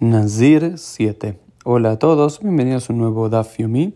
[0.00, 1.38] Nazir 7.
[1.62, 3.94] Hola a todos, bienvenidos a un nuevo Daf Yomi,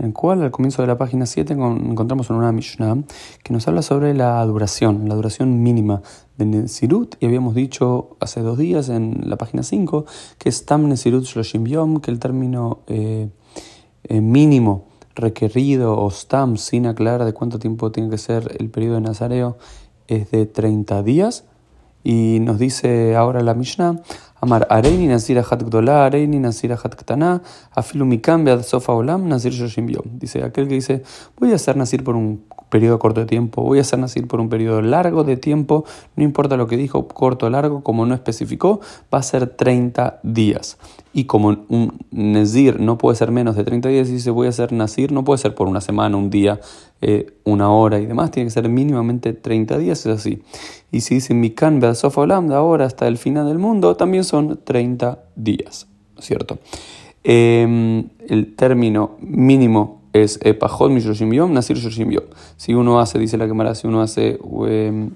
[0.00, 3.04] en el cual al comienzo de la página 7 encontramos una Mishnah
[3.44, 6.02] que nos habla sobre la duración, la duración mínima
[6.36, 10.06] de Nesirut, y habíamos dicho hace dos días en la página 5
[10.38, 13.28] que es Tam Nesirut Shloshim Yom, que el término eh,
[14.02, 18.96] eh, mínimo requerido o Stam sin aclarar de cuánto tiempo tiene que ser el periodo
[18.96, 19.56] de Nazareo
[20.08, 21.44] es de 30 días.
[22.06, 24.02] Y nos dice ahora la Mishnah,
[24.44, 27.40] Amar Areini Nazir Hat Gdola, Areini Nazir Hat Ktana,
[27.74, 29.86] Afilu Mikam Sofa Olam Nazir Yoshim
[30.18, 31.02] Dice aquel que dice,
[31.38, 34.40] voy a hacer Nazir por un periodo corto de tiempo, voy a hacer Nazir por
[34.40, 35.84] un periodo largo de tiempo,
[36.16, 38.80] no importa lo que dijo, corto o largo, como no especificó,
[39.14, 40.76] va a ser 30 días.
[41.12, 44.72] Y como un Nazir no puede ser menos de 30 días, dice voy a hacer
[44.72, 46.58] Nazir, no puede ser por una semana, un día,
[47.00, 50.42] eh, una hora y demás, tiene que ser mínimamente 30 días, es así.
[50.90, 54.58] Y si dice Mikan Beasofa Olam, de ahora hasta el final del mundo, también son
[54.64, 55.86] 30 días,
[56.18, 56.58] ¿cierto?
[57.22, 62.08] Em, el término mínimo es Epajot Mishoshim Yom, Nasir Shoshim.
[62.56, 64.38] Si uno hace, dice la Gemara, si uno hace,
[64.68, 65.10] em,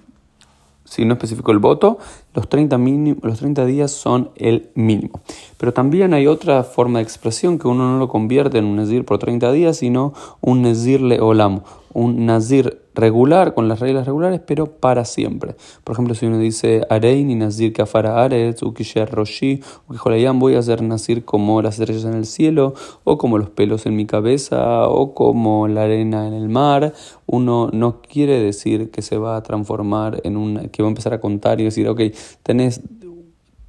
[0.85, 1.99] si no especificó el voto,
[2.35, 2.79] los 30,
[3.23, 5.21] los 30 días son el mínimo.
[5.57, 9.05] Pero también hay otra forma de expresión que uno no lo convierte en un Nazir
[9.05, 14.67] por 30 días, sino un Nazir Leolam, un Nazir regular, con las reglas regulares, pero
[14.67, 15.55] para siempre.
[15.84, 20.59] Por ejemplo, si uno dice Arein y Nazir Kafara Aretz, Ukisher Roshi, Ukijolayam, voy a
[20.59, 24.89] hacer Nazir como las estrellas en el cielo, o como los pelos en mi cabeza,
[24.89, 26.92] o como la arena en el mar,
[27.27, 31.14] uno no quiere decir que se va a transformar en un, que va a empezar
[31.14, 32.00] a contar y decir, ok,
[32.42, 32.81] tenés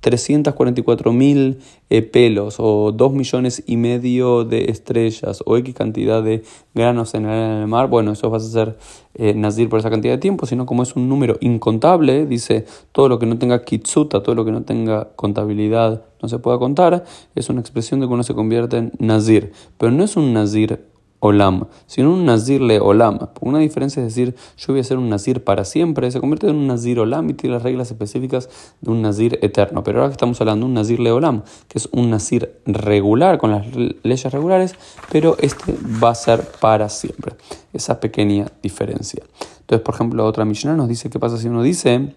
[0.02, 6.44] 344 mil eh, pelos o 2 millones y medio de estrellas o X cantidad de
[6.74, 8.78] granos en el, mar, bueno, eso vas a ser
[9.16, 13.10] eh, nazir por esa cantidad de tiempo, sino como es un número incontable, dice todo
[13.10, 17.04] lo que no tenga kitsuta, todo lo que no tenga contabilidad no se pueda contar,
[17.36, 20.86] es una expresión de que uno se convierte en nazir, pero no es un nazir
[21.20, 23.20] olam, sino un nazir le olam.
[23.42, 26.56] Una diferencia es decir, yo voy a ser un nazir para siempre, se convierte en
[26.56, 28.50] un nazir olam y tiene las reglas específicas
[28.82, 29.84] de un nazir eterno.
[29.84, 33.38] Pero ahora que estamos hablando de un nazir le olam, que es un nazir regular,
[33.38, 34.76] con las leyes regulares,
[35.12, 37.36] pero este va a ser para siempre.
[37.74, 39.24] Esa pequeña diferencia.
[39.62, 42.14] Entonces, por ejemplo, otra Mishnah nos dice, ¿qué pasa si uno dice,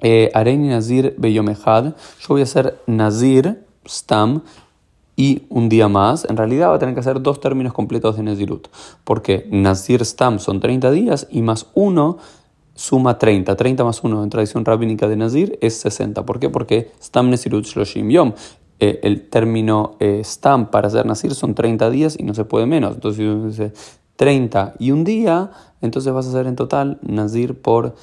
[0.00, 4.42] eh, Nazir Beyomehad, yo voy a ser Nazir, Stam,
[5.18, 8.22] y un día más, en realidad va a tener que hacer dos términos completos de
[8.22, 8.68] Nezirut.
[9.02, 12.18] Porque Nazir Stam son 30 días y más uno
[12.76, 13.56] suma 30.
[13.56, 16.24] 30 más 1 en tradición rabínica de Nazir es 60.
[16.24, 16.50] ¿Por qué?
[16.50, 18.32] Porque Stam Nezirut Shloshim Yom.
[18.78, 22.66] Eh, el término eh, Stam para hacer Nazir son 30 días y no se puede
[22.66, 22.94] menos.
[22.94, 23.50] Entonces, uno
[24.18, 27.94] 30 y un día, entonces vas a hacer en total Nazir por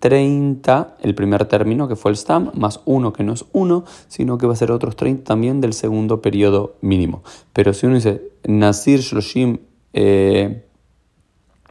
[0.00, 3.84] 30, eh, el primer término que fue el Stam, más uno que no es uno,
[4.08, 7.22] sino que va a ser otros 30 también del segundo periodo mínimo.
[7.52, 9.58] Pero si uno dice Nazir Shloshim
[9.92, 10.66] eh,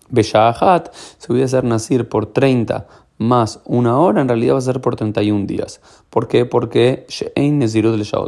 [0.09, 2.88] Beshahat, se voy a hacer Nazir por 30
[3.23, 5.81] más una hora, en realidad va a ser por 31 días.
[6.09, 6.45] ¿Por qué?
[6.45, 7.07] Porque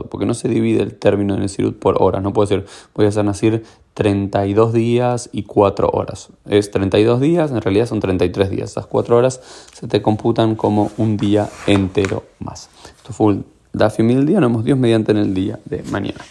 [0.10, 2.24] porque no se divide el término de Nezirut por horas.
[2.24, 3.64] No puedo decir, voy a hacer Nazir
[3.94, 6.30] 32 días y 4 horas.
[6.46, 8.72] Es 32 días, en realidad son 33 días.
[8.72, 9.42] Esas 4 horas
[9.74, 12.70] se te computan como un día entero más.
[12.98, 16.26] Esto fue un Dafi Mil Día, nos vemos Dios mediante en el día de mañana.